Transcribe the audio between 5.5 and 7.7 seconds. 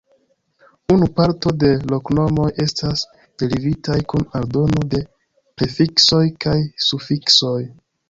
prefiksoj kaj sufiksoj.